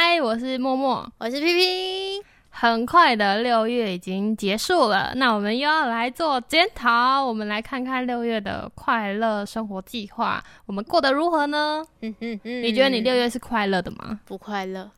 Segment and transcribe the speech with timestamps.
[0.00, 2.24] 嗨，我是默默，我是皮皮。
[2.50, 7.26] 很快的六月已经结束了，那我们又要来做检讨。
[7.26, 11.84] 我们来看看六月的快乐生活计划，我们过得如何呢？
[12.02, 14.20] 嗯嗯嗯，你觉得你六月是快乐的吗？
[14.24, 14.88] 不快乐？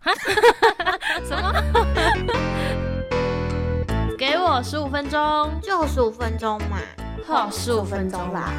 [1.24, 1.50] 什么？
[4.18, 6.76] 给我十五分钟，就十五分钟嘛，
[7.26, 8.52] 好，十五分钟啦。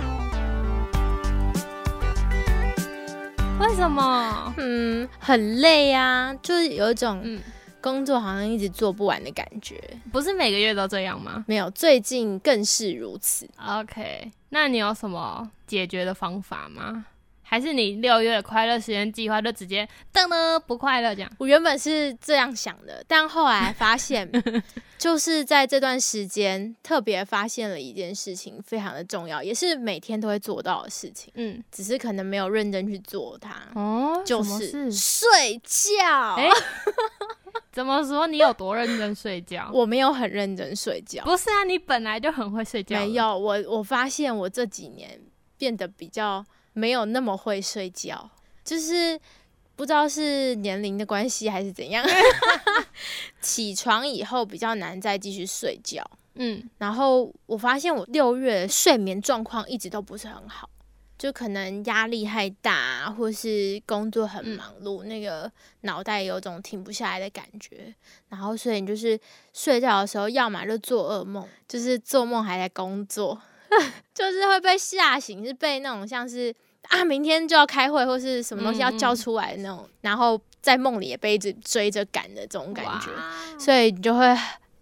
[3.59, 4.53] 为什么？
[4.57, 7.39] 嗯，很累啊，就是有一种
[7.79, 9.81] 工作好像一直做不完的感觉。
[10.11, 11.43] 不是每个月都这样吗？
[11.47, 13.47] 没有，最近更是如此。
[13.65, 17.05] OK，那你有什么解决的方法吗？
[17.43, 21.29] 还是你六月的快乐时间计划就直接噔噔不快乐这样？
[21.37, 24.29] 我原本是这样想的，但后来发现，
[25.01, 31.33] 就是在这段时间特别发现了一件事情，非常的重要，也是每天都会做到的事情。
[31.35, 33.55] 嗯，只是可能没有认真去做它。
[33.73, 36.35] 哦，就是睡觉。
[36.35, 36.47] 哎，
[37.73, 38.27] 怎么说？
[38.27, 39.69] 你有多认真睡觉？
[39.73, 41.23] 我没有很认真睡觉。
[41.23, 42.99] 不是啊，你本来就很会睡觉。
[42.99, 45.19] 没有，我我发现我这几年
[45.57, 46.45] 变得比较。
[46.73, 48.29] 没有那么会睡觉，
[48.63, 49.19] 就是
[49.81, 52.05] 不知道是年龄的关系还是怎样，
[53.41, 56.07] 起床以后比较难再继续睡觉。
[56.35, 60.69] 嗯，然后我发现我六月睡眠状况一直都不是很好，
[61.17, 65.51] 就可能压力太大，或是工作很忙碌，那个
[65.81, 67.91] 脑袋有种停不下来的感觉。
[68.29, 69.19] 然后所以你就是
[69.51, 73.41] 睡觉的时候，要么就做噩梦，就是做梦还在工作。
[74.13, 76.53] 就是会被吓醒，是被那种像是
[76.91, 83.09] 啊，明天就要开会或是什么东西要交出来那种，然后在梦里也被一直追着赶的这种感觉，
[83.57, 84.37] 所以你就会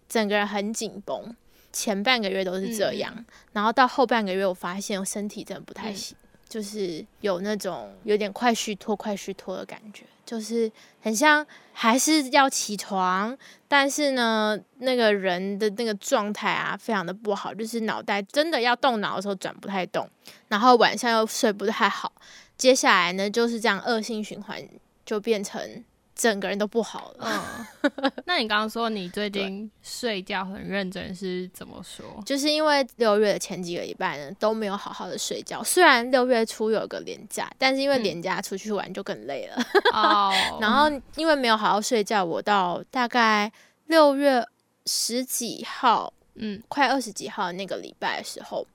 [0.07, 1.35] 整个人很紧绷。
[1.71, 3.13] 前半个月都是这样，
[3.53, 6.17] 然后到后半个月，我发现我身体真的不太行。
[6.49, 13.35] 就是有那种有点快虚脱、快虚脱的感觉，就是很像还是要起床，
[13.67, 20.07] 但是呢，那个人的那个状态啊，非常的不好，就是脑袋真的要动脑的时候转不太动，
[20.49, 22.13] 然后晚上又睡不太好，
[22.55, 24.63] 接下来呢就是这样恶性循环，
[25.03, 25.83] 就变成。
[26.19, 27.69] 整个人都不好了。
[27.81, 32.21] 嗯， 那你刚刚说你最近睡觉很认真是怎么说？
[32.25, 35.63] 就是因为六月的前几个礼拜呢都没有好好的睡觉。
[35.63, 39.63] 虽然六月初有个连假，但是因为连假出去玩就更累了。
[39.93, 40.33] 哦。
[40.59, 43.49] 然后因为没有好好睡觉，我到大概
[43.87, 44.45] 六月
[44.87, 48.67] 十几号，嗯，快二十几号那个礼拜的时候。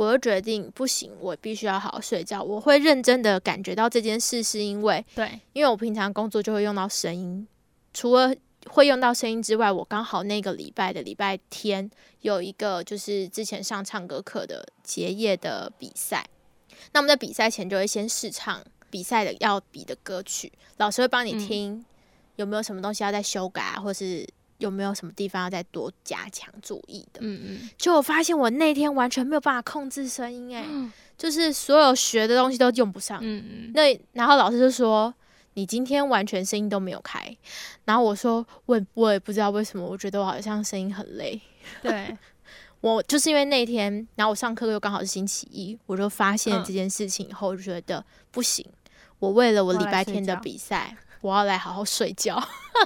[0.00, 2.42] 我就决定不行，我必须要好好睡觉。
[2.42, 7.46] 我会认真的感觉到这件事，是因为对，因为我平常工作就会用到声音，
[7.92, 8.34] 除了
[8.70, 11.90] 会用到声音之外，我刚好那个礼拜的礼拜天
[12.22, 16.26] 有一个就是之前上唱歌课的结业的比赛。
[16.92, 21.84] 那我们在比赛前就会先试唱比赛的要比的歌曲，老师会帮你听
[22.36, 24.26] 有没有什么东西要再修改啊，或是。
[24.60, 27.20] 有没有什么地方要再多加强注意的？
[27.22, 30.64] 嗯嗯，就我发现我那天完全没有办法控制声音，哎，
[31.18, 33.18] 就是所有学的东西都用不上。
[33.22, 35.12] 嗯嗯，那然后老师就说
[35.54, 37.36] 你今天完全声音都没有开，
[37.84, 41.40] 然后我说我我也不知道为什么，我觉得我好像声音很累。
[41.82, 42.16] 对，
[42.80, 48.64] 我就是因为那天，然后我上课又刚好是星期一，我就发现这件事情以后，就觉得不行，
[49.18, 52.42] 我为了我礼拜天的比赛，我要来好好睡觉。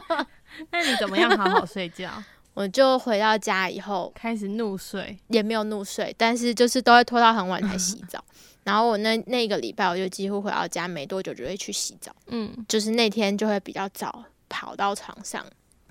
[0.71, 2.11] 那你怎么样好好睡觉？
[2.55, 8.25] 我就回到家以后开始怒睡，也没有怒睡，但是就是都会拖到很晚才洗澡。
[8.63, 12.11] 然后我那那个礼拜，我就几乎回到家没多久就会去洗澡。
[12.29, 15.45] 嗯，就是那天就会比较早跑到床上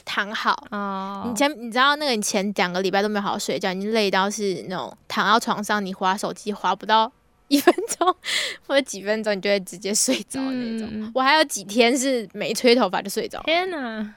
[0.06, 0.66] 躺好。
[0.72, 7.12] 哦，你前你知道那个你前两个礼拜都没有好好睡觉，你累到是那种躺到床上你划手机划不到
[7.50, 8.16] 一分钟
[8.66, 11.12] 或者几分钟，你就会直接睡着那种。
[11.13, 13.40] 我还有几天是没吹头发就睡着。
[13.44, 14.16] 天哪！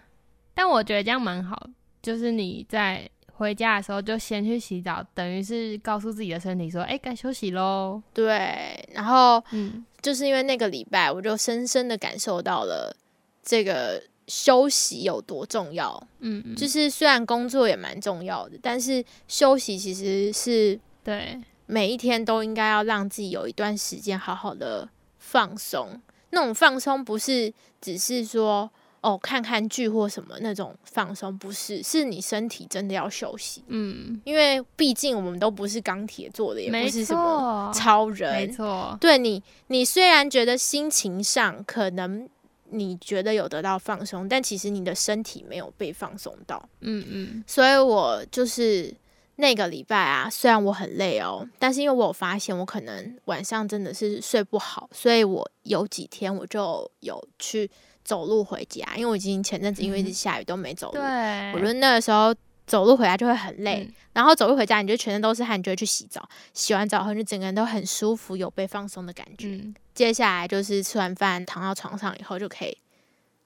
[0.57, 1.69] 但我觉得这样蛮好，
[2.01, 12.97] 就是你在回家的时候就先去洗澡，等于是告诉自己的身体说：“哎，该休息喽。”对，然后嗯，就是因为那个礼拜，我就深深的感受到了
[13.43, 16.03] 这个休息有多重要。
[16.21, 24.89] 嗯嗯，就是虽然工作也蛮重要的，但是休息其实是对每一天都应该要让自己有一段时间好好的
[25.19, 26.01] 放松。
[26.31, 28.71] 那种放松不是只是说。
[29.03, 33.63] 哦，看看剧或什么那种放松，不是，是你身体真的要休息。
[33.69, 38.33] 嗯，因为毕竟我们都不是钢铁做的，也不是什么超人。
[38.33, 42.29] 没错，对你，你虽然觉得心情上可能
[42.71, 46.69] 你觉得有得到放松，但其实你的身体没有被放松到。
[46.81, 48.93] 嗯嗯，所以我就是
[49.37, 57.71] 那个礼拜啊，虽然我很累哦，但是因为我有发现我可能晚上真的是睡不好，所以我有几天我就有去。
[58.07, 61.01] 走路回家，因为我已经前阵子因为一直下雨都没走路。
[61.01, 62.33] 对，我觉得那个时候
[62.67, 66.27] 走路回家就会很累，然后走路回家你就全身都是汗，你就会去洗澡。
[66.55, 69.61] 洗完澡后，你整个人都很舒服，有被放松的感觉。
[69.93, 72.79] 接下来就是吃完饭躺到床上以后，就可以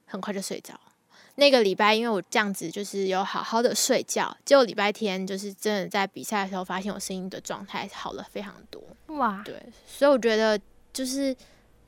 [0.05, 0.79] 很快就睡着。
[1.37, 8.83] 那个礼拜，因为我这样子就是有好好的睡觉，结果礼拜天就是真的在比赛的时候，发现我声音的状态好了非常多。
[9.17, 9.55] 哇，对，
[9.87, 10.61] 所以我觉得
[10.93, 11.35] 就是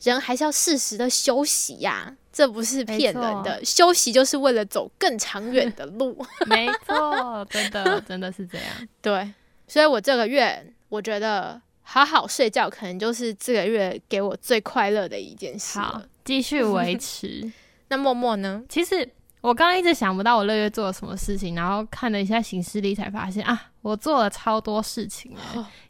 [0.00, 6.16] 人还是要适时的休息呀，这不是骗人的，休息就是为了走更长远的路。
[6.46, 8.66] 没错，真的真的是这样。
[9.02, 9.32] 对，
[9.68, 15.78] 所以我这个月我觉得好好睡觉，可能就是这个月给我最快乐的一件事。
[15.78, 17.52] 好，继续维持。
[17.88, 18.62] 那默默呢？
[18.68, 19.08] 其实。
[19.42, 25.36] 我刚刚一直想不到我六月做了什么事情，然后看了一下行事历，才发现啊，我做了超多事情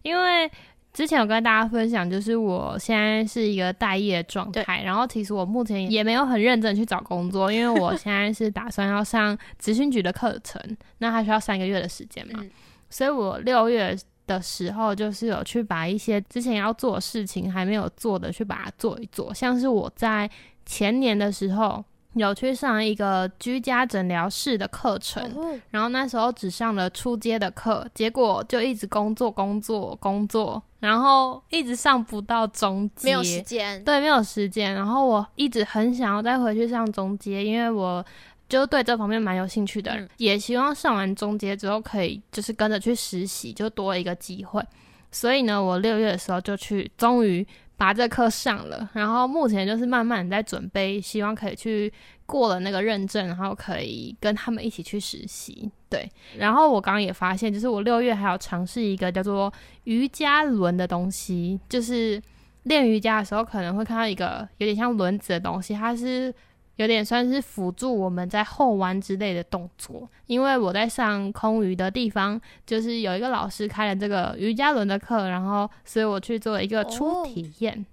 [0.00, 0.50] 因为
[0.92, 10.60] 之前有跟大家分享，就是我现在是一个待业状态，然后其实我目前也没有很认真去找工作，因为我 现在是打算要上咨询局的课程，
[10.98, 12.44] 那还需要三个月的时间嘛，
[12.90, 13.96] 所以我六月
[14.26, 20.30] 的时候就是有去把一些之前要做的事情还没有做的去把它做一做，像是我在
[20.66, 21.82] 前年的时候。
[22.14, 25.22] 有去上一个居家诊疗室的课程，
[25.70, 34.74] 然后那时候只上了初阶的课，结果就一直工作工作工作，然后一直上不到中阶，没有时间，对，没有时间。
[34.74, 38.04] 然后我一直很想要再回去上中阶，因为我
[38.48, 44.62] 就对这方面蛮有兴趣的，也希望上完中阶之后可以就是跟着去实习，就多一个机会。
[45.10, 47.46] 所以呢，我六月的时候就去，终于。
[47.82, 51.92] 把这课上了，然后目前就是慢慢在准备，希望可以去
[52.26, 55.68] 过了那个认证，然后可以跟他们一起去实习。
[55.90, 56.08] 对，
[56.38, 59.52] 然后我刚刚也发现，就是我六月还要尝试一个叫做
[59.82, 62.22] 瑜伽轮的东西，就是
[62.62, 66.32] 练瑜伽的时候可能会看到一个有点像轮子的东西，它是。
[66.76, 77.84] 有点算是辅助我们在后弯之类的动作，因为我在上空余的地方，就是有一个老师开了这个瑜伽轮的课，然后所以我去做一个初体验。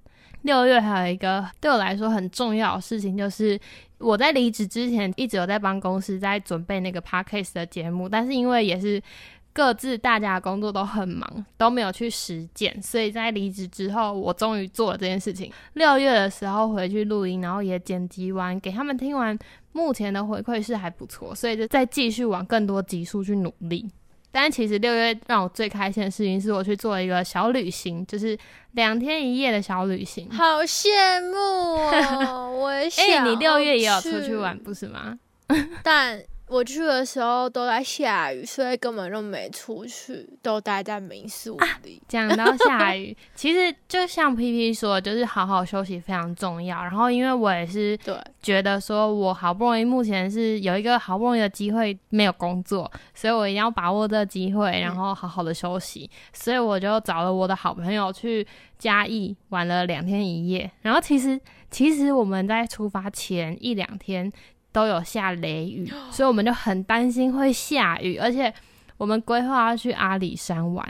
[0.44, 3.60] 六月还有一个对我来说很重要的事情，就是
[3.98, 9.02] 我在离职之前一直有在帮公司在准备那个 podcast 的节目，但是因为也是。
[9.52, 15.52] 各自大家的工作都很忙，都没有去实践，所以在离职之后，我终于做了这件事情。
[15.74, 19.38] 六月的时候回去录音，然后也剪辑完，给他们听完，
[19.72, 23.90] 目前的回馈是还不错，所以就再继续往更多集数去努力。
[24.32, 28.38] 但其实六月让我最开心的事情是我去做一个小旅行，就是
[28.74, 30.90] 两天一夜的小旅行，好羡
[31.32, 32.52] 慕哦！
[32.52, 33.04] 我也想。
[33.10, 35.18] 哎，你六月也有出去玩不是吗？
[35.84, 36.24] 但。
[36.50, 42.02] 我去的时候都在下雨，所以根本就没出去，都待在民宿里。
[42.08, 46.82] 讲到下雨， 其实就像 P P 说，就是好好休息非常重要。
[46.82, 56.10] 然后，因为我也是对觉得说，我好不容易目前是有一个好不容易的机会没有工作，所以我一定要把握这个机会，然后好好的休息。
[56.34, 58.46] 所以我就找了我的好朋友去
[58.80, 60.72] 嘉义玩了两天一夜。
[60.82, 64.32] 然后，其实其实我们在出发前一两天。
[64.72, 68.54] 都有下雷雨， 所以我们就很担心会下雨，而且
[68.98, 70.86] 我们规划要去阿里山玩，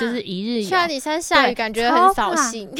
[0.00, 0.68] 就是一日游。
[0.68, 2.70] 去阿里山下雨，感觉很扫兴。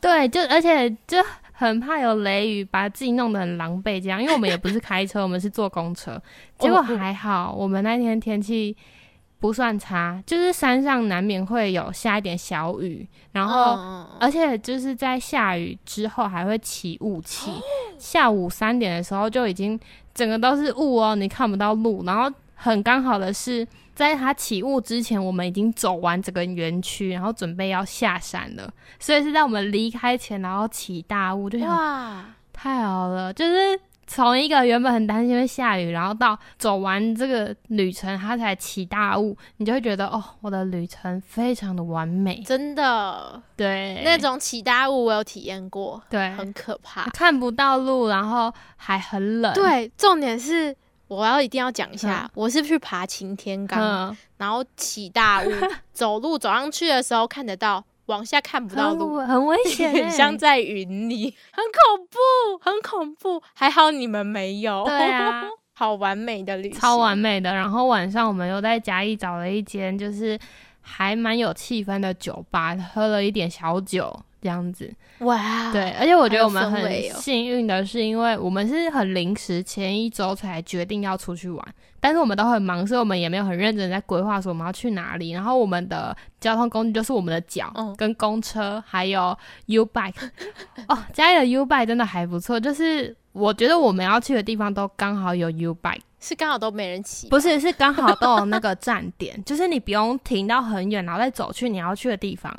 [0.00, 1.18] 对，就而且就
[1.52, 4.00] 很怕有雷雨，把自己弄得很狼狈。
[4.00, 6.20] 这样，因为我们也不是开车，我们是坐公车。
[6.58, 8.76] 结果还好，我们那天天气
[9.40, 17.50] 不算差，就是山上难免会有下一点小雨，然后而且就是在下雨之后还会起雾气。
[17.98, 19.80] 下午三点的时候就已经
[20.12, 22.04] 整个都是雾哦，你看不到路。
[22.04, 28.70] 然后很刚好的是，在它起雾之前，我们已经走完整个园区，然后准备要下山了。
[28.98, 33.80] 所以是在我们离开前，然后起大雾，就哇，太好了，就是。
[34.12, 43.40] 从一个原本很担心会下雨，然后到走完这个旅程，它才起大雾，你就会觉得哦，我的旅程非常的完美，真的。
[43.56, 49.54] 对，那种起大雾我有体验过，对，很可怕，看不到路，然后还很冷。
[49.54, 50.74] 对，重点是
[51.06, 55.48] 我要一定要讲一下，我是去爬擎天岗，然后起大雾，
[55.94, 57.84] 走路走上去的时候看得到。
[58.10, 63.40] 往下看不到路，很危险， 很像在云里， 很恐怖，很恐怖。
[63.54, 67.54] 还好你们没有，对啊， 好完美的旅行，超完美的。
[67.54, 70.38] 然后晚上我们又在嘉义找了一间，就是
[70.80, 74.92] 还蛮有气氛的酒吧，喝了一点小酒，这样子。
[75.18, 85.30] 哇，对，而且我觉得我们很幸运的是，因为我们是很临时，前一周才决定要出去玩，但是我们都很忙，所以我们也没有很认真在规划说我们要去哪里。
[85.30, 90.14] 然后我们的交通工具就是我们的脚、嗯跟公车，还有 U bike。
[90.88, 96.00] 哦，家里的 U bike 真的还不错，就是我觉得我们要去的地方都刚好有 U bike。
[96.22, 102.54] 是刚好都没人骑，不是，是刚好都有那个 站点，就是你不用停到很远，然后再走去你要去的地方。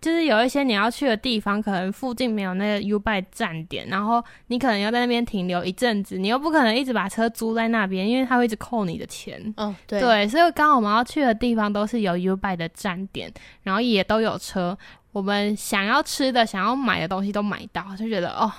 [0.00, 9.40] 就是有一些你要去的地方，可能附近没有那个 U bike 站点，然后你可能要在那边停留一阵子，你又不可能一直把车租在那边，因为他会一直扣你的钱。
[9.56, 14.76] 哦，对，对，所以刚好我们要去的地方都是有 U bike 的站点，然后也都有车，
[15.12, 18.52] 我们想要吃的、想要买的东西都买到，就觉得哦，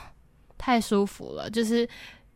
[0.57, 1.87] 太舒服了，就是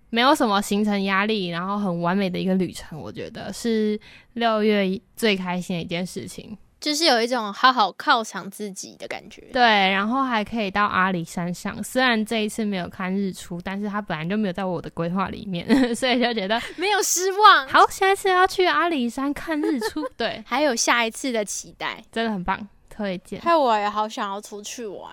[0.10, 4.00] 没有什么行程压力，然后很完美的一个旅程，我觉得是
[4.34, 6.58] 六月最开心的一件事情。
[6.82, 9.42] 就是有一种好好犒赏自己的感觉。
[9.54, 22.04] 对，然后还可以到阿里山上，虽然这一次没有看日出，但是它本来就没有在我的规划里面， 所以就觉得没有失望，好，下一次要去阿里山看日出， 对，还有下一次的期待。
[22.12, 23.40] 真的很棒，推荐。
[23.42, 25.12] 害我也好想要出去玩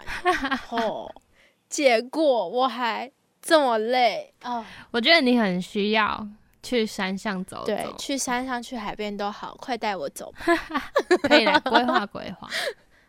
[0.70, 1.12] 哦，
[1.68, 3.10] 结果我还
[3.42, 4.64] 这么累哦。
[4.90, 6.26] 我觉得你很需要
[6.62, 10.54] 去山上走走，对，去山上、去海边都好，快带我走吧。
[11.28, 12.48] 可以来 规划规划。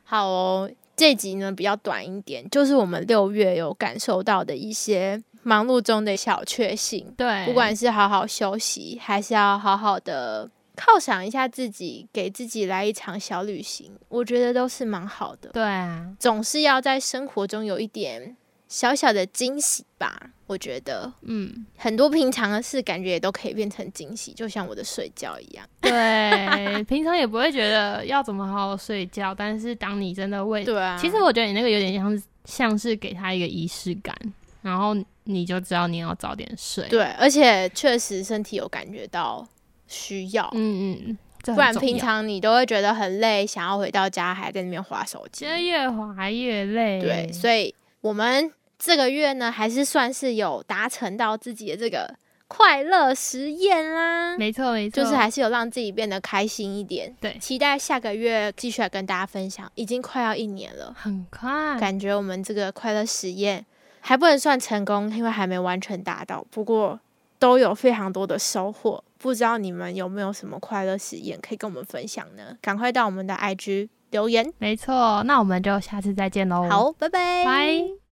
[0.04, 7.14] 好哦，这集呢比较短一点，就是我们六月有感受到的一些忙碌中的小确幸。
[7.16, 15.50] 对，不管是好好休息，还是要好好的犒赏一下自己，给自己来一场小旅行，我觉得都是蛮好的。
[15.50, 18.36] 对啊，总是要在生活中有一点
[18.70, 20.30] 小小的惊喜吧。
[20.48, 25.64] 我觉得嗯，很多平常的事，感觉也都可以变成惊喜，就像我的睡觉一样。
[25.82, 34.16] 对，平常也不会觉得要怎么好好睡觉，但是当你真的为，对啊，其实我觉得你那个有点像是像是给他一个仪式感，
[34.64, 34.96] 然后
[35.26, 39.48] 你就知道你要早点睡。，对，而且确实身体有感觉到
[39.88, 41.18] 需要，嗯嗯，
[41.54, 45.48] 不然平常你都会觉得很累，想要回到家还在那边划手机其。
[45.48, 47.00] 实越划越累。
[47.00, 52.16] 对，所以我们这个月呢，还是算是有达成到自己的这个
[52.48, 54.38] 快乐实验啦。
[54.38, 57.14] 没错没错，就是还是有让自己变得开心一点。
[57.20, 59.70] 对期待下个月继续来跟大家分享。
[59.76, 61.78] 已经快要一年了，很快。
[61.78, 63.66] 感觉我们这个快乐实验
[64.00, 66.46] 还不能算成功，因为还没完全达到。
[66.50, 66.98] 不过
[67.38, 69.04] 都有非常多的收获。
[69.18, 72.56] 不知道你们有没有什么快乐实验可以跟我们分享呢？
[72.62, 74.50] 赶快到我们的 IG 留言。
[74.58, 78.00] 没错，那我们就下次再见喽。，好，拜拜，拜。